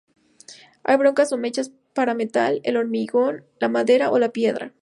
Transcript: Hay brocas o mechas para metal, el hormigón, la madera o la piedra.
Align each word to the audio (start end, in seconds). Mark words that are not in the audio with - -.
Hay 0.83 0.97
brocas 0.97 1.31
o 1.31 1.37
mechas 1.37 1.71
para 1.93 2.15
metal, 2.15 2.59
el 2.63 2.75
hormigón, 2.75 3.45
la 3.59 3.69
madera 3.69 4.09
o 4.09 4.17
la 4.17 4.29
piedra. 4.29 4.73